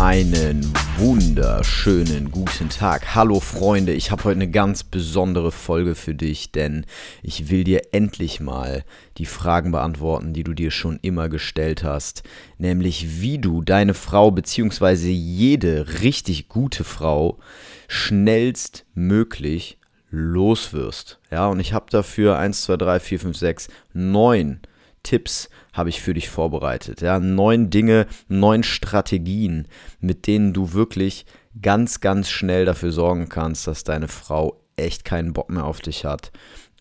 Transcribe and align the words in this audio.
Einen 0.00 0.72
wunderschönen 0.96 2.30
guten 2.30 2.70
Tag. 2.70 3.14
Hallo 3.14 3.38
Freunde, 3.38 3.92
ich 3.92 4.10
habe 4.10 4.24
heute 4.24 4.36
eine 4.36 4.50
ganz 4.50 4.82
besondere 4.82 5.52
Folge 5.52 5.94
für 5.94 6.14
dich, 6.14 6.52
denn 6.52 6.86
ich 7.22 7.50
will 7.50 7.64
dir 7.64 7.82
endlich 7.92 8.40
mal 8.40 8.86
die 9.18 9.26
Fragen 9.26 9.72
beantworten, 9.72 10.32
die 10.32 10.42
du 10.42 10.54
dir 10.54 10.70
schon 10.70 10.98
immer 11.02 11.28
gestellt 11.28 11.84
hast, 11.84 12.22
nämlich 12.56 13.20
wie 13.20 13.36
du 13.36 13.60
deine 13.60 13.92
Frau 13.92 14.30
bzw. 14.30 15.10
jede 15.10 16.00
richtig 16.00 16.48
gute 16.48 16.82
Frau 16.82 17.38
schnellstmöglich 17.86 19.76
loswirst. 20.10 21.18
Ja, 21.30 21.48
und 21.48 21.60
ich 21.60 21.74
habe 21.74 21.90
dafür 21.90 22.38
1, 22.38 22.62
2, 22.62 22.78
3, 22.78 23.00
4, 23.00 23.20
5, 23.20 23.36
6, 23.36 23.68
9 23.92 24.60
Tipps 25.02 25.48
habe 25.72 25.88
ich 25.88 26.00
für 26.00 26.14
dich 26.14 26.28
vorbereitet. 26.28 27.00
Ja, 27.00 27.18
neun 27.18 27.70
Dinge, 27.70 28.06
neun 28.28 28.62
Strategien, 28.62 29.66
mit 30.00 30.26
denen 30.26 30.52
du 30.52 30.72
wirklich 30.72 31.26
ganz, 31.60 32.00
ganz 32.00 32.28
schnell 32.28 32.64
dafür 32.64 32.92
sorgen 32.92 33.28
kannst, 33.28 33.66
dass 33.66 33.84
deine 33.84 34.08
Frau 34.08 34.60
echt 34.76 35.04
keinen 35.04 35.32
Bock 35.32 35.50
mehr 35.50 35.64
auf 35.64 35.80
dich 35.80 36.04
hat 36.04 36.32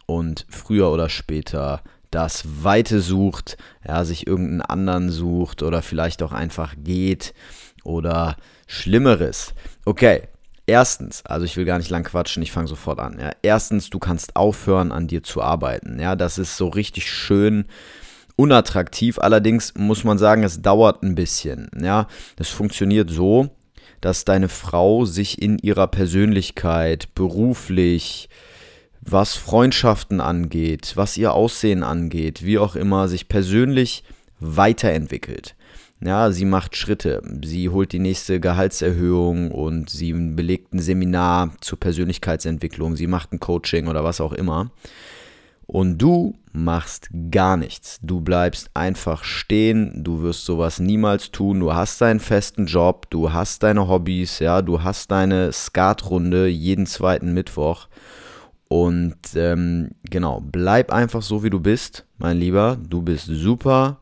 und 0.05 0.45
früher 0.49 0.91
oder 0.91 1.09
später 1.09 1.83
das 2.11 2.63
Weite 2.63 3.02
sucht, 3.02 3.58
ja, 3.88 4.03
sich 4.03 4.25
irgendeinen 4.25 4.61
anderen 4.61 5.09
sucht 5.09 5.61
oder 5.61 5.81
vielleicht 5.81 6.23
auch 6.23 6.31
einfach 6.31 6.75
geht 6.77 7.33
oder 7.83 8.36
Schlimmeres. 8.67 9.53
Okay, 9.86 10.23
Erstens, 10.69 11.25
also 11.25 11.45
ich 11.45 11.58
will 11.58 11.65
gar 11.65 11.80
nicht 11.80 11.89
lang 11.89 12.03
quatschen, 12.03 12.43
ich 12.43 12.52
fange 12.52 12.67
sofort 12.67 12.99
an. 12.99 13.17
Ja. 13.19 13.31
Erstens, 13.41 13.89
du 13.89 13.97
kannst 13.97 14.36
aufhören, 14.36 14.91
an 14.91 15.08
dir 15.08 15.23
zu 15.23 15.41
arbeiten. 15.41 15.99
Ja, 15.99 16.15
das 16.15 16.38
ist 16.38 16.58
so 16.58 16.67
richtig 16.67 17.11
schön 17.11 17.65
unattraktiv. 18.39 19.19
Allerdings 19.19 19.73
muss 19.75 20.05
man 20.05 20.17
sagen, 20.17 20.43
es 20.43 20.61
dauert 20.61 21.03
ein 21.03 21.13
bisschen. 21.13 21.69
Ja, 21.79 22.07
das 22.37 22.47
funktioniert 22.47 23.09
so, 23.09 23.49
dass 23.99 24.23
deine 24.23 24.47
Frau 24.47 25.03
sich 25.03 25.41
in 25.41 25.59
ihrer 25.59 25.87
Persönlichkeit, 25.87 27.13
beruflich, 27.15 28.29
was 29.01 29.35
Freundschaften 29.35 30.21
angeht, 30.21 30.93
was 30.95 31.17
ihr 31.17 31.33
Aussehen 31.33 31.83
angeht, 31.83 32.45
wie 32.45 32.59
auch 32.59 32.77
immer, 32.77 33.09
sich 33.09 33.27
persönlich 33.27 34.03
weiterentwickelt. 34.39 35.55
Ja, 36.01 36.31
sie 36.31 36.45
macht 36.45 36.77
Schritte. 36.77 37.21
Sie 37.43 37.67
holt 37.67 37.91
die 37.91 37.99
nächste 37.99 38.39
Gehaltserhöhung 38.39 39.51
und 39.51 39.89
sie 39.89 40.13
belegt 40.13 40.73
ein 40.73 40.79
Seminar 40.79 41.51
zur 41.59 41.77
Persönlichkeitsentwicklung. 41.77 42.95
Sie 42.95 43.07
macht 43.07 43.33
ein 43.33 43.41
Coaching 43.41 43.87
oder 43.87 44.05
was 44.05 44.21
auch 44.21 44.31
immer. 44.31 44.71
Und 45.71 45.99
du 45.99 46.33
machst 46.51 47.09
gar 47.29 47.55
nichts. 47.55 47.99
Du 48.01 48.21
bleibst 48.21 48.71
einfach 48.73 49.23
stehen, 49.23 50.03
du 50.03 50.23
wirst 50.23 50.43
sowas 50.45 50.79
niemals 50.79 51.29
tun. 51.29 51.59
Du 51.59 51.75
hast 51.75 52.01
deinen 52.01 52.19
festen 52.19 52.65
Job, 52.65 53.07
du 53.11 53.33
hast 53.33 53.61
deine 53.61 53.87
Hobbys, 53.87 54.39
ja, 54.39 54.63
du 54.63 54.81
hast 54.81 55.11
deine 55.11 55.51
Skatrunde 55.51 56.47
jeden 56.47 56.87
zweiten 56.87 57.35
Mittwoch. 57.35 57.87
Und 58.67 59.15
ähm, 59.35 59.91
genau, 60.09 60.41
bleib 60.41 60.91
einfach 60.91 61.21
so, 61.21 61.43
wie 61.43 61.52
du 61.52 61.59
bist, 61.59 62.03
mein 62.17 62.37
Lieber. 62.37 62.75
Du 62.89 63.03
bist 63.03 63.27
super. 63.27 63.99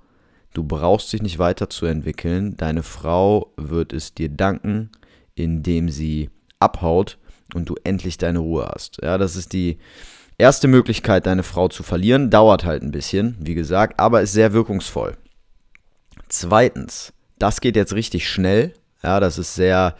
Du 0.53 0.63
brauchst 0.63 1.11
dich 1.11 1.21
nicht 1.21 1.37
weiterzuentwickeln. 1.37 2.55
Deine 2.55 2.81
Frau 2.81 3.51
wird 3.57 3.91
es 3.91 4.13
dir 4.13 4.29
danken, 4.29 4.89
indem 5.35 5.89
sie 5.89 6.29
abhaut 6.61 7.17
und 7.53 7.67
du 7.67 7.75
endlich 7.83 8.17
deine 8.17 8.39
Ruhe 8.39 8.71
hast. 8.73 8.99
Ja, 9.03 9.17
das 9.17 9.35
ist 9.35 9.51
die 9.51 9.79
Erste 10.39 10.67
Möglichkeit, 10.67 11.25
deine 11.25 11.41
Frau 11.41 11.67
zu 11.67 11.81
verlieren, 11.81 12.29
dauert 12.29 12.63
halt 12.63 12.83
ein 12.83 12.91
bisschen, 12.91 13.35
wie 13.39 13.55
gesagt, 13.55 13.99
aber 13.99 14.21
ist 14.21 14.33
sehr 14.33 14.53
wirkungsvoll. 14.53 15.17
Zweitens, 16.29 17.11
das 17.39 17.59
geht 17.59 17.75
jetzt 17.75 17.93
richtig 17.93 18.29
schnell. 18.29 18.73
Ja, 19.01 19.19
das 19.19 19.39
ist 19.39 19.55
sehr 19.55 19.95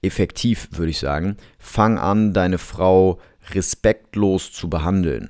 effektiv, 0.00 0.68
würde 0.72 0.90
ich 0.90 0.98
sagen. 0.98 1.36
Fang 1.58 1.98
an, 1.98 2.32
deine 2.32 2.56
Frau 2.56 3.20
respektlos 3.50 4.52
zu 4.52 4.70
behandeln. 4.70 5.28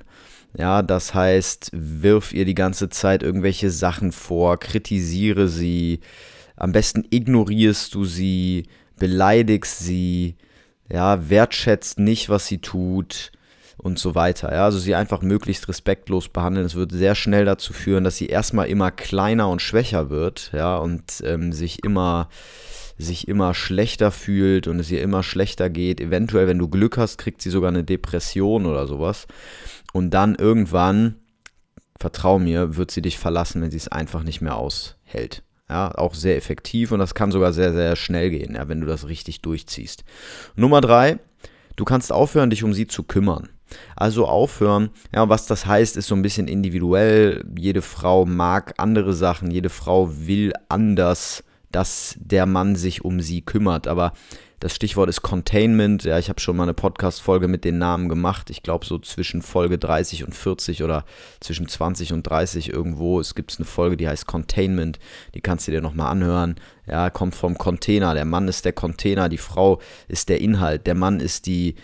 Ja, 0.57 0.83
das 0.83 1.13
heißt, 1.13 1.71
wirf 1.73 2.33
ihr 2.33 2.45
die 2.45 2.55
ganze 2.55 2.87
Zeit 2.87 3.23
irgendwelche 3.23 3.69
Sachen 3.69 4.13
vor, 4.13 4.57
kritisiere 4.57 5.49
sie, 5.49 5.99
am 6.55 6.71
besten 6.71 7.05
ignorierst 7.09 7.93
du 7.93 8.05
sie, 8.05 8.67
beleidigst 8.97 9.79
sie, 9.79 10.37
ja, 10.89 11.29
wertschätzt 11.29 11.99
nicht, 11.99 12.29
was 12.29 12.47
sie 12.47 12.59
tut, 12.59 13.31
und 13.79 13.97
so 13.97 14.13
weiter. 14.15 14.51
Ja, 14.53 14.65
also 14.65 14.77
sie 14.77 14.95
einfach 14.95 15.21
möglichst 15.21 15.67
respektlos 15.67 16.29
behandeln. 16.29 16.65
Es 16.65 16.75
wird 16.75 16.91
sehr 16.91 17.15
schnell 17.15 17.45
dazu 17.45 17.73
führen, 17.73 18.03
dass 18.03 18.17
sie 18.17 18.27
erstmal 18.27 18.67
immer 18.67 18.91
kleiner 18.91 19.49
und 19.49 19.61
schwächer 19.61 20.09
wird, 20.09 20.51
ja, 20.53 20.77
und 20.77 21.23
ähm, 21.23 21.53
sich 21.53 21.83
immer 21.83 22.29
sich 23.01 23.29
immer 23.29 23.53
schlechter 23.53 24.11
fühlt 24.11 24.67
und 24.67 24.77
es 24.77 24.91
ihr 24.91 25.01
immer 25.01 25.23
schlechter 25.23 25.69
geht. 25.69 26.01
Eventuell, 26.01 26.47
wenn 26.47 26.59
du 26.59 26.67
Glück 26.67 26.97
hast, 26.97 27.17
kriegt 27.17 27.41
sie 27.41 27.49
sogar 27.49 27.69
eine 27.69 27.85
Depression 27.85 28.65
oder 28.65 28.87
sowas. 28.87 29.25
Und 29.93 30.11
dann 30.11 30.35
irgendwann, 30.35 31.15
vertrau 31.97 32.39
mir, 32.39 32.75
wird 32.75 32.91
sie 32.91 33.01
dich 33.01 33.17
verlassen, 33.17 33.61
wenn 33.61 33.71
sie 33.71 33.77
es 33.77 33.87
einfach 33.87 34.23
nicht 34.23 34.41
mehr 34.41 34.57
aushält. 34.57 35.43
Ja, 35.69 35.95
auch 35.95 36.13
sehr 36.13 36.35
effektiv 36.35 36.91
und 36.91 36.99
das 36.99 37.15
kann 37.15 37.31
sogar 37.31 37.53
sehr, 37.53 37.73
sehr 37.73 37.95
schnell 37.95 38.31
gehen, 38.31 38.55
ja, 38.55 38.67
wenn 38.67 38.81
du 38.81 38.87
das 38.87 39.07
richtig 39.07 39.41
durchziehst. 39.41 40.03
Nummer 40.55 40.81
drei, 40.81 41.19
du 41.75 41.85
kannst 41.85 42.11
aufhören, 42.11 42.49
dich 42.49 42.63
um 42.63 42.73
sie 42.73 42.87
zu 42.87 43.03
kümmern. 43.03 43.49
Also 43.95 44.27
aufhören. 44.27 44.89
Ja, 45.13 45.29
was 45.29 45.45
das 45.45 45.65
heißt, 45.65 45.97
ist 45.97 46.07
so 46.07 46.15
ein 46.15 46.21
bisschen 46.21 46.47
individuell. 46.47 47.45
Jede 47.57 47.81
Frau 47.81 48.25
mag 48.25 48.73
andere 48.77 49.13
Sachen, 49.13 49.51
jede 49.51 49.69
Frau 49.69 50.09
will 50.11 50.53
anders, 50.69 51.43
dass 51.71 52.15
der 52.19 52.45
Mann 52.45 52.75
sich 52.75 53.05
um 53.05 53.21
sie 53.21 53.41
kümmert. 53.41 53.87
Aber 53.87 54.13
das 54.59 54.75
Stichwort 54.75 55.07
ist 55.07 55.21
Containment. 55.21 56.03
Ja, 56.03 56.19
ich 56.19 56.27
habe 56.27 56.41
schon 56.41 56.57
mal 56.57 56.63
eine 56.63 56.73
Podcast-Folge 56.73 57.47
mit 57.47 57.63
den 57.63 57.77
Namen 57.77 58.09
gemacht. 58.09 58.49
Ich 58.49 58.61
glaube, 58.61 58.85
so 58.85 58.99
zwischen 58.99 59.41
Folge 59.41 59.77
30 59.77 60.25
und 60.25 60.35
40 60.35 60.83
oder 60.83 61.05
zwischen 61.39 61.69
20 61.69 62.11
und 62.11 62.23
30 62.23 62.73
irgendwo. 62.73 63.21
Es 63.21 63.35
gibt 63.35 63.55
eine 63.57 63.65
Folge, 63.65 63.95
die 63.95 64.07
heißt 64.07 64.27
Containment. 64.27 64.99
Die 65.33 65.39
kannst 65.39 65.67
du 65.67 65.71
dir 65.71 65.81
nochmal 65.81 66.11
anhören. 66.11 66.55
Ja, 66.85 67.09
kommt 67.09 67.35
vom 67.35 67.57
Container. 67.57 68.13
Der 68.13 68.25
Mann 68.25 68.49
ist 68.49 68.65
der 68.65 68.73
Container, 68.73 69.29
die 69.29 69.37
Frau 69.37 69.79
ist 70.09 70.27
der 70.27 70.41
Inhalt. 70.41 70.87
Der 70.87 70.95
Mann 70.95 71.21
ist 71.21 71.45
die, 71.45 71.75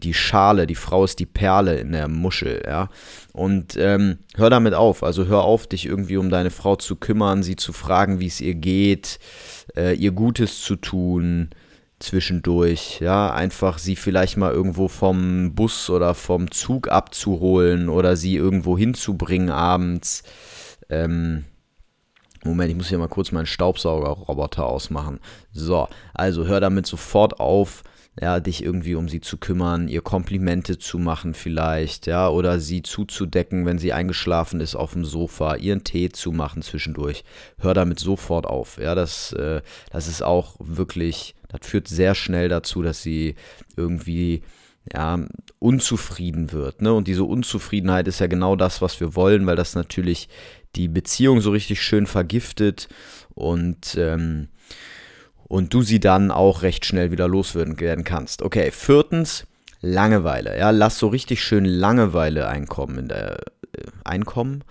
die 0.00 0.14
Schale, 0.14 0.66
die 0.66 0.74
Frau 0.74 1.04
ist 1.04 1.18
die 1.18 1.26
Perle 1.26 1.78
in 1.78 1.92
der 1.92 2.08
Muschel, 2.08 2.62
ja. 2.66 2.88
Und 3.32 3.76
ähm, 3.76 4.18
hör 4.36 4.50
damit 4.50 4.74
auf, 4.74 5.02
also 5.02 5.26
hör 5.26 5.42
auf, 5.42 5.66
dich 5.66 5.86
irgendwie 5.86 6.16
um 6.16 6.30
deine 6.30 6.50
Frau 6.50 6.76
zu 6.76 6.96
kümmern, 6.96 7.42
sie 7.42 7.56
zu 7.56 7.72
fragen, 7.72 8.20
wie 8.20 8.26
es 8.26 8.40
ihr 8.40 8.54
geht, 8.54 9.18
äh, 9.76 9.94
ihr 9.94 10.12
Gutes 10.12 10.62
zu 10.62 10.76
tun 10.76 11.50
zwischendurch, 12.00 12.98
ja, 13.00 13.32
einfach 13.32 13.78
sie 13.78 13.94
vielleicht 13.94 14.36
mal 14.36 14.52
irgendwo 14.52 14.88
vom 14.88 15.54
Bus 15.54 15.90
oder 15.90 16.14
vom 16.14 16.50
Zug 16.50 16.88
abzuholen 16.88 17.88
oder 17.88 18.16
sie 18.16 18.36
irgendwo 18.36 18.76
hinzubringen 18.76 19.50
abends. 19.50 20.22
Ähm, 20.88 21.44
Moment, 22.42 22.70
ich 22.70 22.76
muss 22.76 22.88
hier 22.88 22.98
mal 22.98 23.08
kurz 23.08 23.32
meinen 23.32 23.46
Staubsaugerroboter 23.46 24.64
ausmachen. 24.64 25.20
So, 25.52 25.88
also 26.14 26.46
hör 26.46 26.60
damit 26.60 26.86
sofort 26.86 27.38
auf, 27.38 27.82
ja, 28.20 28.38
dich 28.38 28.62
irgendwie 28.62 28.94
um 28.94 29.08
sie 29.08 29.20
zu 29.20 29.38
kümmern, 29.38 29.88
ihr 29.88 30.02
Komplimente 30.02 30.78
zu 30.78 30.98
machen 30.98 31.32
vielleicht, 31.32 32.06
ja, 32.06 32.28
oder 32.28 32.60
sie 32.60 32.82
zuzudecken, 32.82 33.64
wenn 33.64 33.78
sie 33.78 33.94
eingeschlafen 33.94 34.60
ist 34.60 34.74
auf 34.74 34.92
dem 34.92 35.06
Sofa, 35.06 35.54
ihren 35.54 35.84
Tee 35.84 36.10
zu 36.10 36.30
machen 36.30 36.60
zwischendurch. 36.60 37.24
Hör 37.58 37.72
damit 37.72 37.98
sofort 37.98 38.46
auf, 38.46 38.78
ja, 38.78 38.94
das, 38.94 39.32
äh, 39.32 39.62
das 39.90 40.06
ist 40.06 40.22
auch 40.22 40.56
wirklich, 40.58 41.34
das 41.48 41.66
führt 41.66 41.88
sehr 41.88 42.14
schnell 42.14 42.50
dazu, 42.50 42.82
dass 42.82 43.02
sie 43.02 43.36
irgendwie 43.76 44.42
ja, 44.92 45.18
unzufrieden 45.58 46.52
wird. 46.52 46.82
Ne? 46.82 46.92
Und 46.92 47.08
diese 47.08 47.24
Unzufriedenheit 47.24 48.06
ist 48.06 48.20
ja 48.20 48.26
genau 48.26 48.54
das, 48.54 48.82
was 48.82 49.00
wir 49.00 49.14
wollen, 49.14 49.46
weil 49.46 49.56
das 49.56 49.74
natürlich 49.74 50.28
die 50.76 50.88
Beziehung 50.88 51.40
so 51.40 51.50
richtig 51.50 51.82
schön 51.82 52.06
vergiftet 52.06 52.88
und 53.34 53.96
ähm, 53.98 54.48
und 55.50 55.74
du 55.74 55.82
sie 55.82 55.98
dann 55.98 56.30
auch 56.30 56.62
recht 56.62 56.86
schnell 56.86 57.10
wieder 57.10 57.26
loswerden 57.26 58.04
kannst. 58.04 58.40
Okay, 58.42 58.70
viertens, 58.70 59.46
Langeweile. 59.80 60.56
Ja, 60.56 60.70
lass 60.70 60.98
so 60.98 61.08
richtig 61.08 61.42
schön 61.42 61.64
Langeweile 61.64 62.46
einkommen 62.46 62.98
in 62.98 63.08
der 63.08 63.40
äh, 63.76 63.82
Einkommen. 64.04 64.62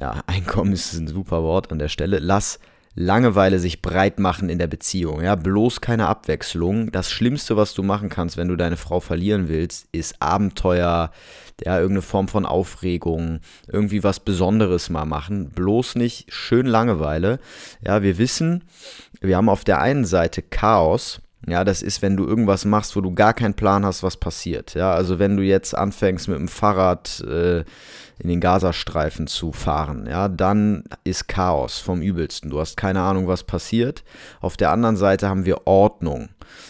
Ja, 0.00 0.22
Einkommen 0.26 0.72
ist 0.72 0.92
ein 0.92 1.08
super 1.08 1.42
Wort 1.42 1.72
an 1.72 1.80
der 1.80 1.88
Stelle. 1.88 2.20
Lass 2.20 2.60
Langeweile 2.98 3.60
sich 3.60 3.80
breit 3.80 4.18
machen 4.18 4.48
in 4.48 4.58
der 4.58 4.66
Beziehung. 4.66 5.22
Ja, 5.22 5.36
bloß 5.36 5.80
keine 5.80 6.08
Abwechslung. 6.08 6.90
Das 6.90 7.12
Schlimmste, 7.12 7.56
was 7.56 7.72
du 7.72 7.84
machen 7.84 8.08
kannst, 8.08 8.36
wenn 8.36 8.48
du 8.48 8.56
deine 8.56 8.76
Frau 8.76 8.98
verlieren 8.98 9.46
willst, 9.46 9.86
ist 9.92 10.20
Abenteuer, 10.20 11.12
ja, 11.64 11.76
irgendeine 11.76 12.02
Form 12.02 12.26
von 12.26 12.44
Aufregung, 12.44 13.38
irgendwie 13.68 14.02
was 14.02 14.18
Besonderes 14.18 14.90
mal 14.90 15.04
machen. 15.04 15.50
Bloß 15.50 15.94
nicht 15.94 16.32
schön 16.32 16.66
Langeweile. 16.66 17.38
Ja, 17.80 18.02
wir 18.02 18.18
wissen, 18.18 18.64
wir 19.20 19.36
haben 19.36 19.48
auf 19.48 19.62
der 19.62 19.80
einen 19.80 20.04
Seite 20.04 20.42
Chaos. 20.42 21.20
Ja, 21.46 21.62
das 21.62 21.82
ist, 21.82 22.02
wenn 22.02 22.16
du 22.16 22.26
irgendwas 22.26 22.64
machst, 22.64 22.96
wo 22.96 23.00
du 23.00 23.14
gar 23.14 23.32
keinen 23.32 23.54
Plan 23.54 23.86
hast, 23.86 24.02
was 24.02 24.16
passiert. 24.16 24.74
Ja, 24.74 24.92
also 24.92 25.20
wenn 25.20 25.36
du 25.36 25.44
jetzt 25.44 25.72
anfängst 25.72 26.26
mit 26.26 26.36
dem 26.36 26.48
Fahrrad 26.48 27.20
äh, 27.20 27.64
in 28.18 28.28
den 28.28 28.40
Gazastreifen 28.40 29.26
zu 29.26 29.52
fahren, 29.52 30.06
ja, 30.08 30.28
dann 30.28 30.84
ist 31.04 31.28
Chaos 31.28 31.78
vom 31.78 32.02
übelsten. 32.02 32.50
Du 32.50 32.60
hast 32.60 32.76
keine 32.76 33.00
Ahnung, 33.00 33.28
was 33.28 33.44
passiert. 33.44 34.04
Auf 34.40 34.56
der 34.56 34.70
anderen 34.70 34.96
Seite 34.96 35.28
haben 35.28 35.44
wir 35.44 35.66
Ordnung. 35.66 36.28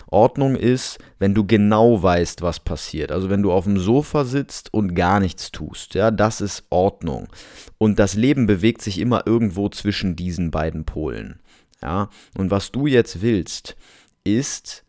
Ordnung 0.09 0.57
ist, 0.57 0.99
wenn 1.19 1.35
du 1.35 1.47
genau 1.47 2.03
weißt, 2.03 2.43
was 2.43 2.61
passiert. 2.61 3.13
Also 3.13 3.31
wenn 3.31 3.43
du 3.43 3.53
auf 3.53 3.65
dem 3.65 3.79
Sofa 3.79 4.25
sitzt 4.25 4.73
und 4.75 4.95
gar 4.95 5.21
nichts 5.21 5.51
tust, 5.51 5.95
ja, 5.95 6.11
das 6.11 6.41
ist 6.41 6.65
Ordnung. 6.71 7.29
Und 7.79 7.99
das 7.99 8.15
Leben 8.15 8.47
bewegt 8.47 8.83
sich 8.83 8.99
immer 8.99 9.27
irgendwo 9.27 9.69
zwischen 9.69 10.17
diesen 10.17 10.51
beiden 10.51 10.85
Polen. 10.85 11.41
Ja, 11.83 12.09
und 12.37 12.51
was 12.51 12.73
du 12.73 12.87
jetzt 12.87 13.23
willst, 13.23 13.77
ist 14.25 14.85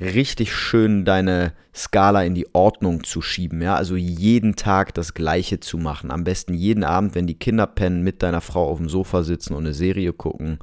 richtig 0.00 0.54
schön 0.54 1.04
deine 1.04 1.52
Skala 1.74 2.24
in 2.24 2.34
die 2.34 2.54
Ordnung 2.54 3.04
zu 3.04 3.22
schieben, 3.22 3.62
ja, 3.62 3.76
also 3.76 3.96
jeden 3.96 4.56
Tag 4.56 4.94
das 4.94 5.14
gleiche 5.14 5.60
zu 5.60 5.78
machen. 5.78 6.10
Am 6.10 6.24
besten 6.24 6.54
jeden 6.54 6.84
Abend, 6.84 7.14
wenn 7.14 7.26
die 7.26 7.38
Kinder 7.38 7.66
pennen, 7.66 8.02
mit 8.02 8.22
deiner 8.22 8.40
Frau 8.40 8.68
auf 8.68 8.78
dem 8.78 8.88
Sofa 8.88 9.22
sitzen 9.22 9.54
und 9.54 9.64
eine 9.64 9.74
Serie 9.74 10.12
gucken. 10.12 10.58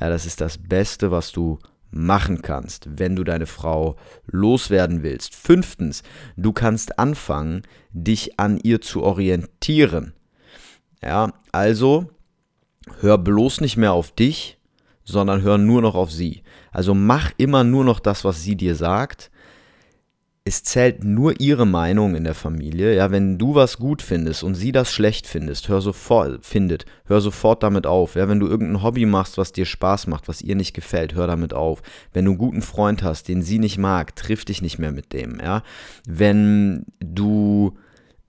Ja, 0.00 0.08
das 0.08 0.26
ist 0.26 0.40
das 0.40 0.58
Beste, 0.58 1.10
was 1.10 1.32
du 1.32 1.58
machen 1.90 2.42
kannst, 2.42 2.88
wenn 2.98 3.14
du 3.16 3.24
deine 3.24 3.46
Frau 3.46 3.96
loswerden 4.26 5.02
willst. 5.02 5.34
Fünftens, 5.34 6.02
du 6.36 6.52
kannst 6.52 6.98
anfangen, 6.98 7.62
dich 7.92 8.38
an 8.38 8.58
ihr 8.62 8.80
zu 8.80 9.02
orientieren. 9.02 10.12
Ja, 11.02 11.32
also 11.52 12.10
hör 13.00 13.18
bloß 13.18 13.60
nicht 13.60 13.76
mehr 13.76 13.92
auf 13.92 14.10
dich, 14.10 14.58
sondern 15.04 15.42
hör 15.42 15.58
nur 15.58 15.82
noch 15.82 15.94
auf 15.94 16.10
sie. 16.10 16.42
Also 16.72 16.94
mach 16.94 17.30
immer 17.36 17.64
nur 17.64 17.84
noch 17.84 18.00
das, 18.00 18.24
was 18.24 18.42
sie 18.42 18.56
dir 18.56 18.74
sagt. 18.74 19.30
Es 20.46 20.62
zählt 20.62 21.04
nur 21.04 21.40
ihre 21.40 21.66
Meinung 21.66 22.14
in 22.14 22.24
der 22.24 22.34
Familie. 22.34 22.94
Ja, 22.94 23.10
wenn 23.10 23.38
du 23.38 23.54
was 23.54 23.78
gut 23.78 24.02
findest 24.02 24.42
und 24.42 24.54
sie 24.54 24.72
das 24.72 24.92
schlecht 24.92 25.26
findest, 25.26 25.68
hör 25.68 25.80
sofort, 25.80 26.44
findet, 26.44 26.84
hör 27.06 27.22
sofort 27.22 27.62
damit 27.62 27.86
auf. 27.86 28.14
Ja, 28.14 28.28
wenn 28.28 28.40
du 28.40 28.46
irgendein 28.46 28.82
Hobby 28.82 29.06
machst, 29.06 29.38
was 29.38 29.52
dir 29.52 29.64
Spaß 29.64 30.06
macht, 30.06 30.28
was 30.28 30.42
ihr 30.42 30.54
nicht 30.54 30.74
gefällt, 30.74 31.14
hör 31.14 31.26
damit 31.26 31.54
auf. 31.54 31.80
Wenn 32.12 32.26
du 32.26 32.32
einen 32.32 32.38
guten 32.38 32.62
Freund 32.62 33.02
hast, 33.02 33.28
den 33.28 33.40
sie 33.40 33.58
nicht 33.58 33.78
mag, 33.78 34.16
triff 34.16 34.44
dich 34.44 34.60
nicht 34.60 34.78
mehr 34.78 34.92
mit 34.92 35.14
dem. 35.14 35.40
Ja, 35.40 35.62
wenn 36.06 36.84
du 37.00 37.78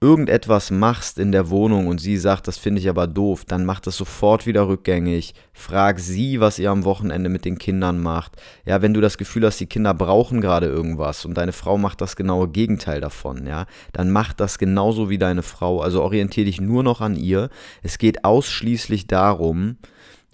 irgendetwas 0.02 0.72
machst 0.72 1.20
in 1.20 1.32
der 1.32 1.50
Wohnung 1.50 1.88
und 1.88 2.00
sie 2.00 2.18
sagt, 2.18 2.48
das 2.48 2.58
finde 2.58 2.82
ich 2.82 2.90
aber 2.90 3.08
doof, 3.08 3.46
dann 3.46 3.66
mach 3.66 3.80
das 3.80 3.96
sofort 3.96 4.46
wieder 4.46 4.68
rückgängig. 4.68 5.34
Frag 5.54 6.00
sie, 6.00 6.40
was 6.40 6.60
ihr 6.60 6.70
am 6.70 6.84
Wochenende 6.84 7.30
mit 7.30 7.46
den 7.46 7.58
Kindern 7.58 8.02
macht. 8.02 8.34
Ja, 8.66 8.82
wenn 8.82 8.94
du 8.94 9.02
das 9.02 9.18
Gefühl 9.18 9.46
hast, 9.46 9.60
die 9.60 9.68
Kinder 9.68 9.94
brauchen 9.94 10.42
gerade 10.42 10.68
irgendwas 10.68 11.26
und 11.26 11.36
deine 11.36 11.54
Frau 11.54 11.78
macht 11.78 12.02
das 12.02 12.16
genaue 12.16 12.50
Gegenteil 12.50 13.00
davon, 13.00 13.48
ja, 13.48 13.66
dann 13.94 14.12
mach 14.12 14.34
das 14.34 14.58
genauso 14.58 15.10
wie 15.10 15.18
deine 15.18 15.44
Frau. 15.44 15.82
Also 15.82 16.04
orientiere 16.04 16.46
dich 16.46 16.60
nur 16.60 16.84
noch 16.84 17.02
an 17.02 17.16
ihr. 17.16 17.50
Es 17.82 17.98
geht 17.98 18.26
ausschließlich 18.26 19.08
darum, 19.08 19.78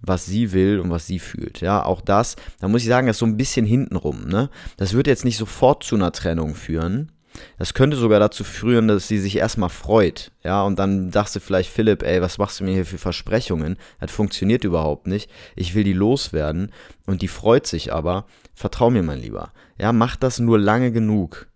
was 0.01 0.25
sie 0.25 0.51
will 0.51 0.79
und 0.79 0.89
was 0.89 1.05
sie 1.05 1.19
fühlt. 1.19 1.61
Ja, 1.61 1.85
auch 1.85 2.01
das, 2.01 2.35
da 2.59 2.67
muss 2.67 2.81
ich 2.81 2.87
sagen, 2.87 3.07
das 3.07 3.17
ist 3.17 3.19
so 3.19 3.25
ein 3.25 3.37
bisschen 3.37 3.65
hintenrum. 3.65 4.27
Ne? 4.27 4.49
Das 4.77 4.93
wird 4.93 5.07
jetzt 5.07 5.25
nicht 5.25 5.37
sofort 5.37 5.83
zu 5.83 5.95
einer 5.95 6.11
Trennung 6.11 6.55
führen, 6.55 7.11
das 7.57 7.73
könnte 7.73 7.97
sogar 7.97 8.19
dazu 8.19 8.43
führen, 8.43 8.87
dass 8.87 9.07
sie 9.07 9.19
sich 9.19 9.37
erstmal 9.37 9.69
freut. 9.69 10.31
Ja, 10.43 10.63
und 10.63 10.79
dann 10.79 11.11
dachte 11.11 11.39
vielleicht 11.39 11.69
Philipp, 11.69 12.03
ey, 12.03 12.21
was 12.21 12.37
machst 12.37 12.59
du 12.59 12.63
mir 12.63 12.73
hier 12.73 12.85
für 12.85 12.97
Versprechungen? 12.97 13.77
Das 13.99 14.11
funktioniert 14.11 14.63
überhaupt 14.63 15.07
nicht. 15.07 15.29
Ich 15.55 15.75
will 15.75 15.83
die 15.83 15.93
loswerden. 15.93 16.71
Und 17.05 17.21
die 17.21 17.27
freut 17.27 17.67
sich 17.67 17.93
aber. 17.93 18.25
Vertrau 18.53 18.89
mir, 18.89 19.03
mein 19.03 19.21
Lieber. 19.21 19.51
Ja, 19.77 19.93
mach 19.93 20.15
das 20.15 20.39
nur 20.39 20.59
lange 20.59 20.91
genug. 20.91 21.47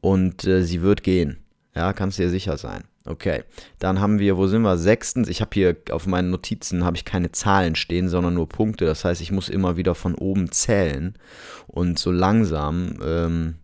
Und 0.00 0.44
äh, 0.44 0.62
sie 0.62 0.82
wird 0.82 1.02
gehen. 1.02 1.38
Ja, 1.74 1.92
kannst 1.92 2.18
dir 2.18 2.28
sicher 2.28 2.56
sein. 2.56 2.84
Okay, 3.04 3.42
dann 3.78 4.00
haben 4.00 4.18
wir, 4.18 4.36
wo 4.36 4.48
sind 4.48 4.62
wir? 4.62 4.76
Sechstens, 4.76 5.28
ich 5.28 5.40
habe 5.40 5.50
hier 5.54 5.76
auf 5.90 6.06
meinen 6.06 6.28
Notizen 6.28 6.84
habe 6.84 6.96
ich 6.96 7.06
keine 7.06 7.32
Zahlen 7.32 7.74
stehen, 7.74 8.10
sondern 8.10 8.34
nur 8.34 8.48
Punkte. 8.48 8.84
Das 8.84 9.04
heißt, 9.04 9.22
ich 9.22 9.32
muss 9.32 9.48
immer 9.48 9.78
wieder 9.78 9.94
von 9.94 10.14
oben 10.14 10.52
zählen 10.52 11.14
und 11.66 11.98
so 11.98 12.10
langsam 12.10 12.98
ähm, 13.02 13.54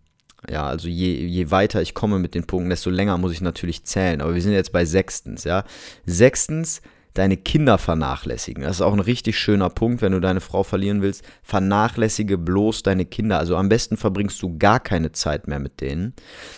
ja, 0.49 0.65
also 0.65 0.87
je, 0.87 1.25
je 1.25 1.51
weiter 1.51 1.81
ich 1.81 1.93
komme 1.93 2.19
mit 2.19 2.35
den 2.35 2.45
Punkten, 2.45 2.69
desto 2.69 2.89
länger 2.89 3.17
muss 3.17 3.31
ich 3.31 3.41
natürlich 3.41 3.83
zählen. 3.83 4.21
Aber 4.21 4.35
wir 4.35 4.41
sind 4.41 4.53
jetzt 4.53 4.71
bei 4.71 4.85
sechstens, 4.85 5.43
ja. 5.43 5.63
Sechstens, 6.05 6.81
deine 7.15 7.37
Kinder 7.37 7.77
vernachlässigen. 7.77 8.63
Das 8.63 8.77
ist 8.77 8.81
auch 8.81 8.93
ein 8.93 8.99
richtig 8.99 9.39
schöner 9.39 9.69
Punkt, 9.69 10.01
wenn 10.01 10.11
du 10.11 10.19
deine 10.19 10.41
Frau 10.41 10.63
verlieren 10.63 11.01
willst. 11.01 11.23
Vernachlässige 11.43 12.37
bloß 12.37 12.83
deine 12.83 13.05
Kinder. 13.05 13.39
Also 13.39 13.55
am 13.55 13.69
besten 13.69 13.97
verbringst 13.97 14.41
du 14.41 14.57
gar 14.57 14.81
keine 14.81 15.13
Zeit 15.13 15.47
mehr 15.47 15.59
mit 15.59 15.81
denen. 15.81 16.13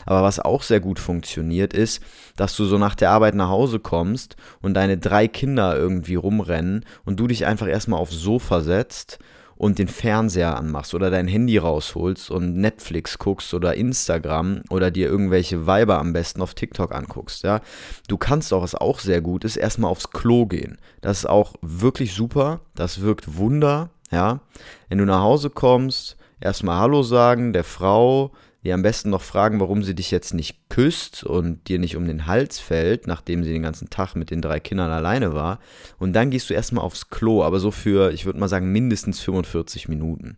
Aber 0.05 0.23
was 0.23 0.39
auch 0.39 0.63
sehr 0.63 0.79
gut 0.79 0.99
funktioniert, 0.99 1.73
ist, 1.73 2.01
dass 2.35 2.55
du 2.55 2.65
so 2.65 2.77
nach 2.77 2.95
der 2.95 3.11
Arbeit 3.11 3.35
nach 3.35 3.49
Hause 3.49 3.79
kommst 3.79 4.35
und 4.61 4.73
deine 4.73 4.97
drei 4.97 5.27
Kinder 5.27 5.77
irgendwie 5.77 6.15
rumrennen 6.15 6.85
und 7.05 7.19
du 7.19 7.27
dich 7.27 7.45
einfach 7.45 7.67
erstmal 7.67 7.99
aufs 7.99 8.19
Sofa 8.19 8.61
setzt 8.61 9.19
und 9.57 9.79
den 9.79 9.87
Fernseher 9.87 10.55
anmachst 10.55 10.93
oder 10.93 11.09
dein 11.09 11.27
Handy 11.27 11.57
rausholst 11.57 12.29
und 12.29 12.55
Netflix 12.55 13.17
guckst 13.17 13.53
oder 13.53 13.75
Instagram 13.75 14.61
oder 14.69 14.91
dir 14.91 15.07
irgendwelche 15.07 15.65
Weiber 15.65 15.99
am 15.99 16.13
besten 16.13 16.41
auf 16.41 16.53
TikTok 16.53 16.93
anguckst, 16.93 17.43
ja. 17.43 17.61
Du 18.07 18.17
kannst 18.17 18.53
auch, 18.53 18.61
was 18.61 18.75
auch 18.75 18.99
sehr 18.99 19.21
gut 19.21 19.43
ist, 19.43 19.57
erstmal 19.57 19.91
aufs 19.91 20.11
Klo 20.11 20.45
gehen. 20.45 20.77
Das 21.01 21.19
ist 21.19 21.25
auch 21.25 21.55
wirklich 21.61 22.13
super. 22.13 22.61
Das 22.75 23.01
wirkt 23.01 23.37
Wunder, 23.37 23.89
ja. 24.11 24.41
Wenn 24.89 24.99
du 24.99 25.05
nach 25.05 25.21
Hause 25.21 25.49
kommst, 25.49 26.17
erstmal 26.39 26.79
Hallo 26.79 27.03
sagen, 27.03 27.53
der 27.53 27.63
Frau, 27.63 28.31
dir 28.63 28.73
am 28.73 28.81
besten 28.81 29.09
noch 29.09 29.21
fragen, 29.21 29.59
warum 29.59 29.83
sie 29.83 29.95
dich 29.95 30.11
jetzt 30.11 30.33
nicht 30.33 30.69
küsst 30.69 31.23
und 31.23 31.67
dir 31.67 31.79
nicht 31.79 31.95
um 31.95 32.05
den 32.05 32.25
Hals 32.25 32.59
fällt, 32.59 33.07
nachdem 33.07 33.43
sie 33.43 33.53
den 33.53 33.63
ganzen 33.63 33.89
Tag 33.89 34.15
mit 34.15 34.31
den 34.31 34.41
drei 34.41 34.59
Kindern 34.59 34.91
alleine 34.91 35.33
war. 35.33 35.59
Und 35.99 36.13
dann 36.13 36.31
gehst 36.31 36.49
du 36.49 36.53
erstmal 36.53 36.83
aufs 36.83 37.09
Klo, 37.09 37.43
aber 37.43 37.59
so 37.59 37.71
für, 37.71 38.11
ich 38.11 38.25
würde 38.25 38.39
mal 38.39 38.49
sagen, 38.49 38.71
mindestens 38.71 39.19
45 39.19 39.87
Minuten. 39.87 40.37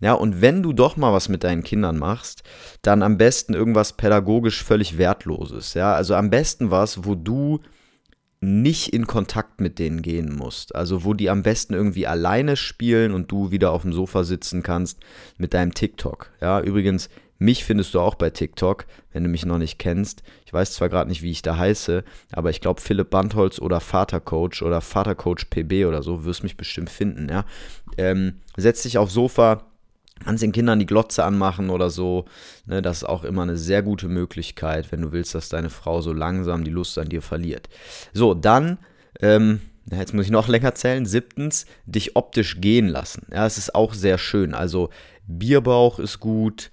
Ja, 0.00 0.12
und 0.12 0.40
wenn 0.40 0.62
du 0.62 0.72
doch 0.72 0.96
mal 0.96 1.12
was 1.12 1.28
mit 1.28 1.44
deinen 1.44 1.62
Kindern 1.62 1.96
machst, 1.96 2.42
dann 2.82 3.02
am 3.02 3.16
besten 3.16 3.54
irgendwas 3.54 3.94
pädagogisch 3.94 4.62
völlig 4.62 4.98
Wertloses. 4.98 5.74
Ja, 5.74 5.94
also 5.94 6.14
am 6.14 6.30
besten 6.30 6.70
was, 6.70 7.04
wo 7.04 7.14
du 7.14 7.60
nicht 8.44 8.92
in 8.92 9.06
Kontakt 9.06 9.60
mit 9.60 9.78
denen 9.78 10.02
gehen 10.02 10.34
musst. 10.34 10.74
Also 10.74 11.04
wo 11.04 11.14
die 11.14 11.30
am 11.30 11.42
besten 11.42 11.74
irgendwie 11.74 12.06
alleine 12.06 12.56
spielen 12.56 13.12
und 13.12 13.30
du 13.32 13.50
wieder 13.50 13.70
auf 13.72 13.82
dem 13.82 13.92
Sofa 13.92 14.24
sitzen 14.24 14.62
kannst 14.62 15.00
mit 15.38 15.54
deinem 15.54 15.74
TikTok. 15.74 16.30
Ja, 16.40 16.60
übrigens, 16.60 17.08
mich 17.38 17.64
findest 17.64 17.94
du 17.94 18.00
auch 18.00 18.14
bei 18.14 18.30
TikTok, 18.30 18.86
wenn 19.12 19.24
du 19.24 19.28
mich 19.28 19.44
noch 19.44 19.58
nicht 19.58 19.78
kennst. 19.78 20.22
Ich 20.46 20.52
weiß 20.52 20.72
zwar 20.72 20.88
gerade 20.88 21.10
nicht, 21.10 21.22
wie 21.22 21.30
ich 21.30 21.42
da 21.42 21.56
heiße, 21.56 22.04
aber 22.32 22.50
ich 22.50 22.60
glaube 22.60 22.80
Philipp 22.80 23.10
Bandholz 23.10 23.58
oder 23.58 23.80
Vatercoach 23.80 24.62
oder 24.62 24.80
Vatercoach 24.80 25.50
PB 25.50 25.86
oder 25.86 26.02
so 26.02 26.24
wirst 26.24 26.42
mich 26.42 26.56
bestimmt 26.56 26.90
finden. 26.90 27.28
Ja? 27.28 27.44
Ähm, 27.96 28.40
setz 28.56 28.82
dich 28.82 28.98
aufs 28.98 29.14
Sofa, 29.14 29.64
kannst 30.22 30.42
den 30.42 30.52
Kindern 30.52 30.78
die 30.78 30.86
Glotze 30.86 31.24
anmachen 31.24 31.70
oder 31.70 31.90
so. 31.90 32.26
Ne, 32.66 32.82
das 32.82 32.98
ist 32.98 33.04
auch 33.04 33.24
immer 33.24 33.42
eine 33.42 33.56
sehr 33.56 33.82
gute 33.82 34.08
Möglichkeit, 34.08 34.92
wenn 34.92 35.02
du 35.02 35.12
willst, 35.12 35.34
dass 35.34 35.48
deine 35.48 35.70
Frau 35.70 36.00
so 36.00 36.12
langsam 36.12 36.64
die 36.64 36.70
Lust 36.70 36.98
an 36.98 37.08
dir 37.08 37.22
verliert. 37.22 37.68
So, 38.12 38.34
dann, 38.34 38.78
ähm, 39.20 39.60
jetzt 39.90 40.14
muss 40.14 40.26
ich 40.26 40.30
noch 40.30 40.48
länger 40.54 40.74
zählen. 40.74 41.06
Siebtens, 41.06 41.66
dich 41.86 42.16
optisch 42.16 42.60
gehen 42.60 42.88
lassen. 42.88 43.26
Ja, 43.32 43.46
es 43.46 43.58
ist 43.58 43.74
auch 43.74 43.92
sehr 43.92 44.18
schön. 44.18 44.54
Also 44.54 44.90
Bierbauch 45.26 45.98
ist 45.98 46.20
gut. 46.20 46.70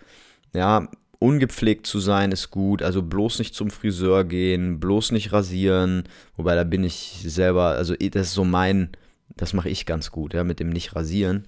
Ja, 0.53 0.87
ungepflegt 1.19 1.85
zu 1.85 1.99
sein 1.99 2.31
ist 2.31 2.49
gut, 2.49 2.81
also 2.81 3.01
bloß 3.03 3.39
nicht 3.39 3.53
zum 3.53 3.69
Friseur 3.69 4.23
gehen, 4.23 4.79
bloß 4.79 5.11
nicht 5.11 5.31
rasieren, 5.31 6.03
wobei 6.35 6.55
da 6.55 6.63
bin 6.63 6.83
ich 6.83 7.21
selber, 7.23 7.67
also 7.67 7.95
das 7.95 8.27
ist 8.27 8.33
so 8.33 8.43
mein, 8.43 8.89
das 9.37 9.53
mache 9.53 9.69
ich 9.69 9.85
ganz 9.85 10.11
gut, 10.11 10.33
ja, 10.33 10.43
mit 10.43 10.59
dem 10.59 10.69
nicht 10.69 10.95
rasieren. 10.95 11.47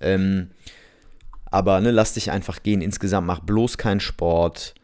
Ähm, 0.00 0.50
aber 1.50 1.80
ne, 1.80 1.90
lass 1.90 2.14
dich 2.14 2.30
einfach 2.30 2.62
gehen. 2.62 2.80
Insgesamt 2.80 3.26
mach 3.26 3.40
bloß 3.40 3.76
keinen 3.76 4.00
Sport. 4.00 4.74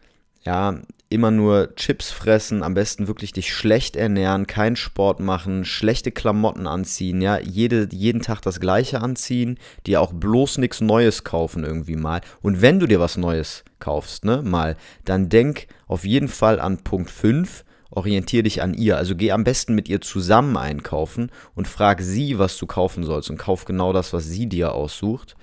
Ja, 0.45 0.81
immer 1.09 1.31
nur 1.31 1.75
Chips 1.77 2.11
fressen, 2.11 2.63
am 2.63 2.75
besten 2.75 3.07
wirklich 3.07 3.33
dich 3.33 3.53
schlecht 3.53 3.97
ernähren, 3.97 4.47
keinen 4.47 4.77
Sport 4.77 5.21
machen, 5.21 5.65
schlechte 5.65 6.11
Klamotten 6.11 6.67
anziehen, 6.67 7.21
ja, 7.21 7.39
jede, 7.39 7.89
jeden 7.93 8.23
Tag 8.23 8.43
das 8.43 8.59
gleiche 8.59 9.01
anziehen, 9.01 9.59
dir 9.87 10.01
auch 10.01 10.13
bloß 10.13 10.59
nichts 10.59 10.81
Neues 10.81 11.23
kaufen 11.23 11.65
irgendwie 11.65 11.97
mal. 11.97 12.21
Und 12.43 12.61
wenn 12.61 12.81
du 12.81 12.87
dir 12.87 12.99
was 12.99 13.17
Neues 13.17 13.65
kaufst, 13.79 14.25
ne, 14.25 14.43
mal, 14.43 14.77
dann 15.05 15.29
denk 15.29 15.69
auf 15.87 16.05
jeden 16.05 16.29
Fall 16.29 16.59
an 16.59 16.79
Punkt 16.79 17.11
5 17.11 17.65
orientiere 17.91 18.43
dich 18.43 18.63
an 18.63 18.75
ihr. 18.75 18.97
Also 18.97 19.17
geh 19.17 19.33
am 19.33 19.45
besten 19.45 19.75
mit 19.75 19.89
ihr 19.89 20.01
zusammen 20.01 20.57
einkaufen 20.57 21.31
und 21.55 21.69
frag 21.69 22.03
sie, 22.03 22.39
was 22.39 22.57
du 22.59 22.67
kaufen 22.67 23.05
sollst 23.05 23.31
und 23.31 23.39
kauf 23.39 23.65
genau 23.65 23.93
das, 23.93 24.13
was 24.13 24.27
sie 24.27 24.49
dir 24.49 24.73
aussucht. 24.75 25.37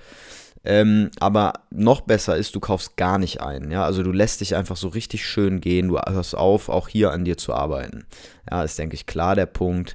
Ähm, 0.64 1.10
aber 1.20 1.54
noch 1.70 2.00
besser 2.00 2.36
ist, 2.36 2.54
du 2.54 2.60
kaufst 2.60 2.96
gar 2.96 3.18
nicht 3.18 3.40
ein. 3.40 3.70
Ja? 3.70 3.84
Also 3.84 4.02
du 4.02 4.12
lässt 4.12 4.40
dich 4.40 4.56
einfach 4.56 4.76
so 4.76 4.88
richtig 4.88 5.26
schön 5.26 5.60
gehen, 5.60 5.88
du 5.88 5.98
hörst 5.98 6.36
auf, 6.36 6.68
auch 6.68 6.88
hier 6.88 7.12
an 7.12 7.24
dir 7.24 7.36
zu 7.36 7.52
arbeiten. 7.52 8.06
Ja, 8.50 8.62
ist, 8.64 8.78
denke 8.78 8.94
ich, 8.94 9.06
klar 9.06 9.34
der 9.34 9.46
Punkt. 9.46 9.94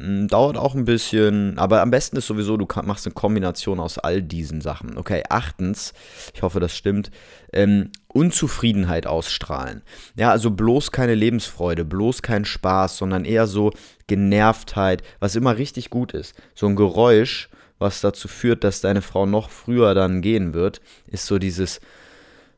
Hm, 0.00 0.28
dauert 0.28 0.56
auch 0.56 0.74
ein 0.74 0.86
bisschen, 0.86 1.58
aber 1.58 1.82
am 1.82 1.90
besten 1.90 2.16
ist 2.16 2.26
sowieso, 2.26 2.56
du 2.56 2.66
machst 2.84 3.06
eine 3.06 3.12
Kombination 3.12 3.80
aus 3.80 3.98
all 3.98 4.22
diesen 4.22 4.60
Sachen. 4.62 4.96
Okay, 4.96 5.22
achtens, 5.28 5.92
ich 6.34 6.42
hoffe, 6.42 6.58
das 6.58 6.74
stimmt, 6.74 7.10
ähm, 7.52 7.90
Unzufriedenheit 8.08 9.06
ausstrahlen. 9.06 9.82
Ja, 10.16 10.30
also 10.30 10.50
bloß 10.50 10.90
keine 10.90 11.14
Lebensfreude, 11.14 11.84
bloß 11.84 12.22
kein 12.22 12.44
Spaß, 12.44 12.96
sondern 12.96 13.24
eher 13.26 13.46
so 13.46 13.72
Genervtheit, 14.06 15.02
was 15.18 15.36
immer 15.36 15.58
richtig 15.58 15.90
gut 15.90 16.12
ist. 16.12 16.34
So 16.54 16.66
ein 16.66 16.76
Geräusch, 16.76 17.50
was 17.80 18.00
dazu 18.00 18.28
führt, 18.28 18.62
dass 18.62 18.80
deine 18.80 19.02
Frau 19.02 19.26
noch 19.26 19.50
früher 19.50 19.94
dann 19.94 20.22
gehen 20.22 20.54
wird, 20.54 20.80
ist 21.08 21.26
so 21.26 21.38
dieses. 21.38 21.80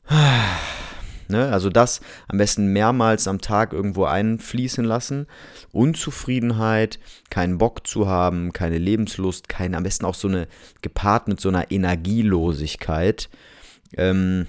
Ne? 1.29 1.51
Also 1.51 1.71
das 1.71 2.03
am 2.29 2.37
besten 2.37 2.75
mehrmals 2.75 3.27
am 3.27 3.41
Tag 3.41 3.73
irgendwo 3.73 4.05
einfließen 4.05 4.85
lassen. 4.85 5.29
Unzufriedenheit, 5.71 6.99
keinen 7.31 7.57
Bock 7.57 7.87
zu 7.87 8.07
haben, 8.07 8.53
keine 8.53 8.77
Lebenslust, 8.77 9.49
keine, 9.49 9.79
am 9.79 9.85
besten 9.85 10.05
auch 10.05 10.17
so 10.17 10.29
eine, 10.29 10.47
gepaart 10.83 11.29
mit 11.29 11.41
so 11.41 11.49
einer 11.49 11.71
Energielosigkeit. 11.71 13.31
Ähm, 13.97 14.47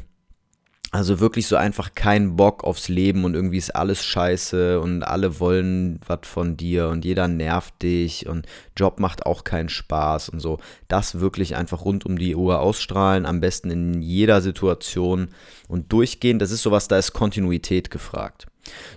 also 0.93 1.19
wirklich 1.19 1.47
so 1.47 1.55
einfach 1.55 1.95
keinen 1.95 2.35
Bock 2.35 2.63
aufs 2.63 2.87
Leben 2.87 3.25
und 3.25 3.33
irgendwie 3.33 3.57
ist 3.57 3.75
alles 3.75 4.05
scheiße 4.05 4.79
und 4.79 5.01
alle 5.01 5.39
wollen 5.39 5.99
was 6.05 6.19
von 6.21 6.55
dir 6.55 6.89
und 6.89 7.03
jeder 7.03 7.27
nervt 7.27 7.81
dich 7.81 8.27
und 8.27 8.45
Job 8.77 8.99
macht 8.99 9.25
auch 9.25 9.43
keinen 9.43 9.69
Spaß 9.69 10.29
und 10.29 10.39
so. 10.39 10.59
Das 10.89 11.19
wirklich 11.19 11.55
einfach 11.55 11.83
rund 11.83 12.05
um 12.05 12.19
die 12.19 12.35
Uhr 12.35 12.59
ausstrahlen, 12.59 13.25
am 13.25 13.41
besten 13.41 13.71
in 13.71 14.03
jeder 14.03 14.39
Situation 14.41 15.29
und 15.67 15.91
durchgehen. 15.91 16.37
Das 16.37 16.51
ist 16.51 16.61
sowas, 16.61 16.87
da 16.87 16.99
ist 16.99 17.13
Kontinuität 17.13 17.89
gefragt. 17.89 18.45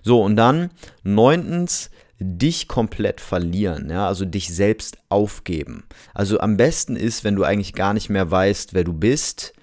So, 0.03 0.23
und 0.23 0.37
dann 0.37 0.69
neuntens, 1.03 1.91
dich 2.19 2.69
komplett 2.69 3.23
verlieren, 3.23 3.89
ja, 3.89 4.07
also 4.07 4.27
dich 4.27 4.55
selbst 4.55 4.99
aufgeben. 5.09 5.85
Also 6.13 6.41
am 6.41 6.59
besten 6.59 6.95
ist, 6.95 7.25
wenn 7.25 7.37
du 7.37 7.45
eigentlich 7.45 7.73
gar 7.73 7.95
nicht 7.95 8.11
mehr 8.11 8.31
weißt, 8.31 8.75
wer 8.75 8.85
du 8.85 8.93
bist, 8.93 9.55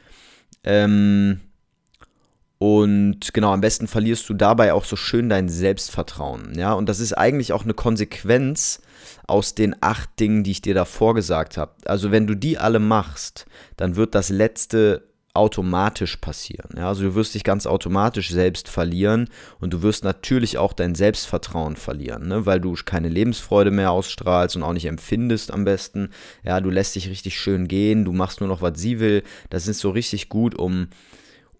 ähm, 0.63 1.41
und 2.63 3.33
genau, 3.33 3.51
am 3.51 3.59
besten 3.59 3.89
verlierst 3.89 4.29
du 4.29 4.33
dabei 4.33 4.71
auch 4.71 4.85
so 4.85 4.95
schön 4.95 5.27
dein 5.27 5.49
Selbstvertrauen. 5.49 6.53
Ja, 6.55 6.71
und 6.71 6.87
das 6.87 7.01
ist 7.01 7.11
eigentlich 7.11 7.51
auch 7.51 7.63
eine 7.63 7.73
Konsequenz 7.73 8.81
aus 9.27 9.53
den 9.53 9.75
acht 9.81 10.17
Dingen, 10.17 10.45
die 10.45 10.51
ich 10.51 10.61
dir 10.61 10.73
davor 10.73 11.13
gesagt 11.13 11.57
habe. 11.57 11.73
Also, 11.83 12.11
wenn 12.11 12.25
du 12.25 12.35
die 12.35 12.57
alle 12.57 12.79
machst, 12.79 13.47
dann 13.75 13.97
wird 13.97 14.15
das 14.15 14.29
letzte 14.29 15.09
automatisch 15.33 16.15
passieren. 16.15 16.69
Ja, 16.77 16.87
also 16.87 17.03
du 17.03 17.15
wirst 17.15 17.35
dich 17.35 17.43
ganz 17.43 17.65
automatisch 17.65 18.29
selbst 18.31 18.69
verlieren 18.69 19.29
und 19.59 19.73
du 19.73 19.81
wirst 19.81 20.05
natürlich 20.05 20.57
auch 20.57 20.71
dein 20.71 20.95
Selbstvertrauen 20.95 21.75
verlieren, 21.75 22.29
ne? 22.29 22.45
weil 22.45 22.61
du 22.61 22.75
keine 22.85 23.09
Lebensfreude 23.09 23.71
mehr 23.71 23.91
ausstrahlst 23.91 24.55
und 24.55 24.63
auch 24.63 24.73
nicht 24.73 24.85
empfindest 24.85 25.51
am 25.51 25.65
besten. 25.65 26.11
Ja, 26.43 26.61
du 26.61 26.69
lässt 26.69 26.95
dich 26.95 27.09
richtig 27.09 27.37
schön 27.37 27.67
gehen, 27.67 28.05
du 28.05 28.13
machst 28.13 28.39
nur 28.39 28.47
noch, 28.47 28.61
was 28.61 28.79
sie 28.79 29.01
will. 29.01 29.23
Das 29.49 29.67
ist 29.67 29.79
so 29.79 29.89
richtig 29.89 30.29
gut, 30.29 30.55
um 30.55 30.87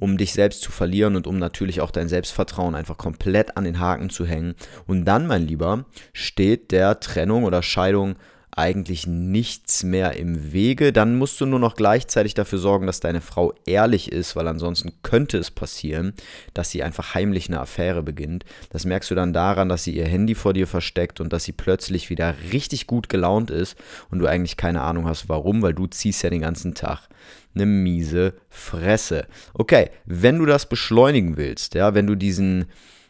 um 0.04 0.18
dich 0.18 0.34
selbst 0.34 0.62
zu 0.62 0.70
verlieren 0.70 1.16
und 1.16 1.28
um 1.28 1.40
natürlich 1.40 1.80
auch 1.80 1.90
dein 1.90 2.10
Selbstvertrauen 2.10 2.76
einfach 2.76 2.98
komplett 2.98 3.56
an 3.56 3.64
den 3.64 3.80
Haken 3.80 4.10
zu 4.10 4.26
hängen. 4.26 4.56
Und 4.86 5.06
dann, 5.06 5.28
mein 5.28 5.48
Lieber, 5.48 5.86
steht 6.12 6.74
der 6.74 7.00
Trennung 7.00 7.46
oder 7.46 7.64
Scheidung 7.64 8.16
eigentlich 8.58 9.08
nichts 9.08 9.84
mehr 9.84 10.16
im 10.18 10.54
Wege. 10.54 10.94
Dann 10.94 11.18
musst 11.18 11.40
du 11.42 11.46
nur 11.46 11.60
noch 11.60 11.76
gleichzeitig 11.76 12.34
dafür 12.34 12.60
sorgen, 12.60 12.88
dass 12.88 13.00
deine 13.00 13.22
Frau 13.22 13.54
ehrlich 13.66 14.12
ist, 14.12 14.36
weil 14.36 14.48
ansonsten 14.48 14.94
könnte 15.02 15.38
es 15.38 15.52
passieren, 15.52 16.14
dass 16.54 16.70
sie 16.70 16.84
einfach 16.84 17.16
heimlich 17.16 17.48
eine 17.48 17.60
Affäre 17.60 18.04
beginnt. 18.04 18.46
Das 18.70 18.86
merkst 18.86 19.12
du 19.12 19.16
dann 19.16 19.34
daran, 19.34 19.70
dass 19.70 19.84
sie 19.84 19.96
ihr 19.96 20.08
Handy 20.08 20.36
vor 20.36 20.54
dir 20.54 20.68
versteckt 20.68 21.20
und 21.20 21.34
dass 21.34 21.44
sie 21.44 21.52
plötzlich 21.52 22.10
wieder 22.10 22.36
richtig 22.52 22.88
gut 22.88 23.10
gelaunt 23.10 23.52
ist 23.52 23.76
und 24.12 24.20
du 24.20 24.28
eigentlich 24.28 24.58
keine 24.58 24.82
Ahnung 24.82 25.08
hast, 25.08 25.30
warum, 25.30 25.62
weil 25.62 25.74
du 25.74 25.88
ziehst 25.88 26.24
ja 26.24 26.30
den 26.30 26.42
ganzen 26.42 26.76
Tag 26.76 27.08
eine 27.56 27.66
miese 27.66 28.34
Fresse. 28.50 29.28
Okay, 29.54 29.90
wenn 30.06 30.40
du 30.40 30.46
das 30.46 30.68
beschleunigen 30.68 31.38
willst, 31.38 31.76
ja, 31.76 31.94
wenn 31.94 32.08
du 32.08 32.16
diesen 32.16 32.66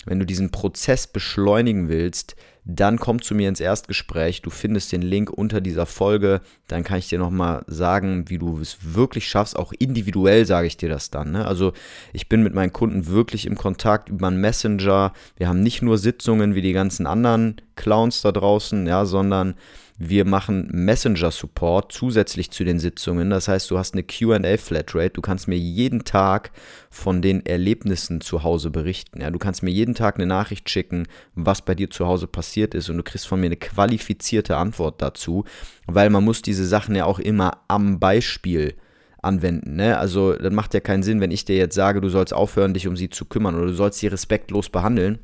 wenn 0.05 0.19
du 0.19 0.25
diesen 0.25 0.51
Prozess 0.51 1.07
beschleunigen 1.07 1.87
willst, 1.87 2.35
dann 2.65 2.97
komm 2.97 3.21
zu 3.21 3.35
mir 3.35 3.49
ins 3.49 3.59
Erstgespräch. 3.59 4.41
Du 4.41 4.49
findest 4.49 4.91
den 4.91 5.01
Link 5.01 5.29
unter 5.29 5.59
dieser 5.59 5.85
Folge. 5.85 6.41
Dann 6.67 6.83
kann 6.83 6.99
ich 6.99 7.09
dir 7.09 7.19
nochmal 7.19 7.63
sagen, 7.67 8.29
wie 8.29 8.37
du 8.37 8.59
es 8.59 8.77
wirklich 8.81 9.27
schaffst. 9.27 9.57
Auch 9.57 9.73
individuell 9.77 10.45
sage 10.45 10.67
ich 10.67 10.77
dir 10.77 10.89
das 10.89 11.09
dann. 11.09 11.31
Ne? 11.31 11.45
Also 11.45 11.73
ich 12.13 12.29
bin 12.29 12.41
mit 12.41 12.53
meinen 12.53 12.71
Kunden 12.71 13.07
wirklich 13.07 13.45
im 13.45 13.57
Kontakt 13.57 14.09
über 14.09 14.27
einen 14.27 14.39
Messenger. 14.39 15.11
Wir 15.35 15.49
haben 15.49 15.61
nicht 15.61 15.81
nur 15.81 15.97
Sitzungen 15.97 16.55
wie 16.55 16.61
die 16.61 16.73
ganzen 16.73 17.05
anderen 17.05 17.61
Clowns 17.75 18.21
da 18.21 18.31
draußen, 18.31 18.87
ja, 18.87 19.05
sondern 19.05 19.55
wir 19.97 20.25
machen 20.25 20.69
Messenger-Support 20.71 21.91
zusätzlich 21.91 22.49
zu 22.49 22.63
den 22.63 22.79
Sitzungen. 22.79 23.29
Das 23.29 23.47
heißt, 23.47 23.69
du 23.69 23.77
hast 23.77 23.93
eine 23.93 24.03
QA-Flatrate. 24.03 25.11
Du 25.11 25.21
kannst 25.21 25.47
mir 25.47 25.57
jeden 25.57 26.03
Tag 26.03 26.51
von 26.89 27.21
den 27.21 27.45
Erlebnissen 27.45 28.19
zu 28.19 28.43
Hause 28.43 28.71
berichten. 28.71 29.21
Ja, 29.21 29.29
du 29.29 29.37
kannst 29.37 29.61
mir 29.61 29.69
jeden 29.69 29.93
Tag 29.93 30.15
eine 30.15 30.25
Nachricht 30.25 30.69
schicken, 30.69 31.07
was 31.35 31.61
bei 31.61 31.75
dir 31.75 31.91
zu 31.91 32.07
Hause 32.07 32.25
passiert 32.25 32.73
ist. 32.73 32.89
Und 32.89 32.97
du 32.97 33.03
kriegst 33.03 33.27
von 33.27 33.39
mir 33.39 33.47
eine 33.47 33.55
qualifizierte 33.55 34.57
Antwort 34.57 35.01
dazu, 35.01 35.45
weil 35.85 36.09
man 36.09 36.23
muss 36.23 36.41
diese 36.41 36.65
Sachen 36.65 36.95
ja 36.95 37.05
auch 37.05 37.19
immer 37.19 37.59
am 37.67 37.99
Beispiel 37.99 38.75
anwenden. 39.21 39.75
Ne? 39.75 39.97
Also 39.97 40.33
das 40.33 40.51
macht 40.51 40.73
ja 40.73 40.79
keinen 40.79 41.03
Sinn, 41.03 41.21
wenn 41.21 41.31
ich 41.31 41.45
dir 41.45 41.55
jetzt 41.55 41.75
sage, 41.75 42.01
du 42.01 42.09
sollst 42.09 42.33
aufhören, 42.33 42.73
dich 42.73 42.87
um 42.87 42.97
sie 42.97 43.09
zu 43.09 43.25
kümmern 43.25 43.55
oder 43.55 43.67
du 43.67 43.73
sollst 43.73 43.99
sie 43.99 44.07
respektlos 44.07 44.69
behandeln 44.69 45.19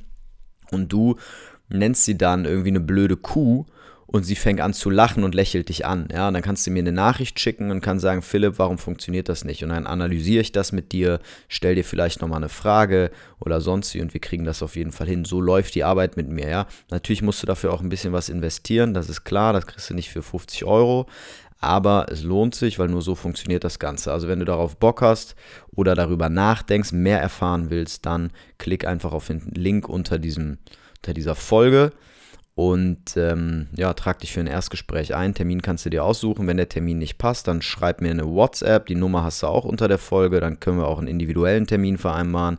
und 0.72 0.94
du 0.94 1.16
nennst 1.70 2.06
sie 2.06 2.18
dann 2.18 2.46
irgendwie 2.46 2.70
eine 2.70 2.80
blöde 2.80 3.18
Kuh 3.18 3.66
und 4.12 4.24
sie 4.24 4.36
fängt 4.36 4.60
an 4.60 4.74
zu 4.74 4.90
lachen 4.90 5.24
und 5.24 5.36
lächelt 5.36 5.70
dich 5.70 5.86
an. 5.86 6.08
Ja, 6.12 6.28
und 6.28 6.34
dann 6.34 6.42
kannst 6.42 6.66
du 6.66 6.72
mir 6.72 6.80
eine 6.80 6.92
Nachricht 6.92 7.40
schicken 7.40 7.70
und 7.70 7.82
kann 7.82 8.00
sagen, 8.00 8.24
Philipp, 8.24 8.58
warum 8.58 8.80
funktioniert 8.80 9.30
das 9.30 9.46
nicht? 9.46 9.64
Und 9.64 9.70
dann 9.70 9.86
analysiere 9.86 10.42
ich 10.42 10.52
das 10.52 10.72
mit 10.72 10.92
dir, 10.94 11.20
stell 11.48 11.76
dir 11.76 11.84
vielleicht 11.84 12.20
nochmal 12.20 12.38
eine 12.38 12.50
Frage 12.50 13.12
oder 13.40 13.62
sonst 13.62 13.94
wie 13.94 14.02
und 14.02 14.16
wir 14.16 14.22
kriegen 14.22 14.46
das 14.46 14.64
auf 14.64 14.76
jeden 14.76 14.92
Fall 14.92 15.06
hin. 15.06 15.26
So 15.26 15.40
läuft 15.40 15.76
die 15.76 15.84
Arbeit 15.84 16.18
mit 16.18 16.28
mir, 16.28 16.50
ja. 16.50 16.68
Natürlich 16.90 17.22
musst 17.22 17.44
du 17.44 17.46
dafür 17.46 17.72
auch 17.72 17.82
ein 17.82 17.90
bisschen 17.90 18.12
was 18.12 18.30
investieren, 18.30 18.96
das 18.96 19.10
ist 19.10 19.26
klar, 19.26 19.54
das 19.54 19.68
kriegst 19.68 19.92
du 19.92 19.94
nicht 19.94 20.10
für 20.10 20.24
50 20.24 20.66
Euro, 20.66 21.06
aber 21.60 22.08
es 22.10 22.24
lohnt 22.24 22.56
sich, 22.56 22.80
weil 22.80 22.88
nur 22.88 23.04
so 23.04 23.14
funktioniert 23.14 23.64
das 23.64 23.78
Ganze. 23.78 24.12
Also 24.12 24.28
wenn 24.28 24.40
du 24.40 24.46
darauf 24.46 24.76
Bock 24.78 25.04
hast 25.04 25.36
oder 25.76 25.94
darüber 25.94 26.30
nachdenkst, 26.30 26.94
mehr 26.94 27.22
erfahren 27.22 27.70
willst, 27.70 28.08
dann 28.08 28.32
klick 28.58 28.88
einfach 28.88 29.12
auf 29.12 29.28
den 29.28 29.42
Link 29.54 29.88
unter, 29.88 30.18
diesem, 30.18 30.58
unter 30.98 31.14
dieser 31.14 31.36
Folge 31.36 31.92
und 32.60 33.16
ähm, 33.16 33.68
ja, 33.74 33.94
trag 33.94 34.20
dich 34.20 34.34
für 34.34 34.42
ein 34.42 34.48
Erstgespräch 34.48 35.16
ein. 35.16 35.34
Termin 35.34 35.62
kannst 35.62 35.86
du 35.86 35.90
dir 35.90 36.04
aussuchen. 36.04 36.46
Wenn 36.46 36.58
der 36.58 36.68
Termin 36.68 36.98
nicht 36.98 37.18
passt, 37.18 37.48
dann 37.48 37.62
schreib 37.62 38.02
mir 38.02 38.12
eine 38.12 38.28
WhatsApp. 38.28 38.88
Die 38.88 38.96
Nummer 38.96 39.24
hast 39.24 39.44
du 39.44 39.48
auch 39.48 39.64
unter 39.64 39.88
der 39.88 39.98
Folge. 39.98 40.42
Dann 40.42 40.60
können 40.60 40.78
wir 40.78 40.90
auch 40.90 41.00
einen 41.00 41.08
individuellen 41.08 41.68
Termin 41.68 41.98
vereinbaren. 41.98 42.58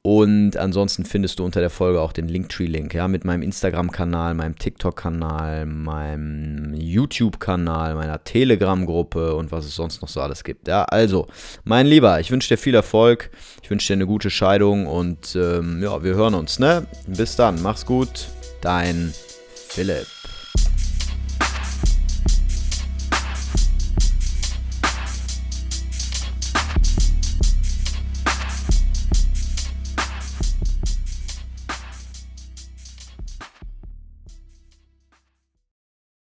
Und 0.00 0.56
ansonsten 0.56 1.04
findest 1.04 1.38
du 1.38 1.44
unter 1.44 1.60
der 1.60 1.68
Folge 1.68 2.00
auch 2.00 2.14
den 2.14 2.28
Linktree-Link, 2.28 2.94
ja, 2.94 3.08
mit 3.08 3.26
meinem 3.26 3.42
Instagram-Kanal, 3.42 4.32
meinem 4.32 4.56
TikTok-Kanal, 4.56 5.66
meinem 5.66 6.72
YouTube-Kanal, 6.72 7.94
meiner 7.94 8.24
Telegram-Gruppe 8.24 9.34
und 9.34 9.52
was 9.52 9.66
es 9.66 9.74
sonst 9.74 10.00
noch 10.00 10.08
so 10.08 10.22
alles 10.22 10.44
gibt. 10.44 10.66
Ja, 10.66 10.84
also, 10.84 11.26
mein 11.64 11.86
Lieber, 11.86 12.20
ich 12.20 12.30
wünsche 12.30 12.48
dir 12.48 12.56
viel 12.56 12.74
Erfolg, 12.74 13.30
ich 13.62 13.68
wünsche 13.68 13.88
dir 13.88 13.98
eine 13.98 14.06
gute 14.06 14.30
Scheidung 14.30 14.86
und 14.86 15.36
ähm, 15.36 15.82
ja, 15.82 16.02
wir 16.02 16.14
hören 16.14 16.32
uns, 16.32 16.58
ne? 16.58 16.86
Bis 17.06 17.36
dann, 17.36 17.60
mach's 17.60 17.84
gut 17.84 18.28
dein 18.60 19.14
Philipp. 19.68 20.08